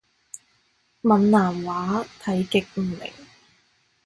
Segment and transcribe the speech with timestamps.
[1.03, 3.13] 閩南話睇極唔明